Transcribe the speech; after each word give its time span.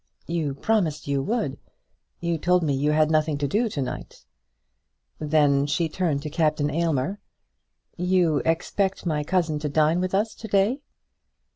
"You 0.25 0.55
promised 0.55 1.07
you 1.07 1.21
would. 1.21 1.59
You 2.21 2.39
told 2.39 2.63
me 2.63 2.73
you 2.73 2.91
had 2.91 3.11
nothing 3.11 3.37
to 3.37 3.47
do 3.47 3.69
to 3.69 3.81
night." 3.83 4.25
Then 5.19 5.67
she 5.67 5.87
turned 5.87 6.23
to 6.23 6.29
Captain 6.31 6.71
Aylmer. 6.71 7.19
"You 7.97 8.37
expect 8.37 9.05
my 9.05 9.23
cousin 9.23 9.59
to 9.59 9.69
dine 9.69 10.01
with 10.01 10.15
us 10.15 10.33
to 10.33 10.47
day?" 10.47 10.81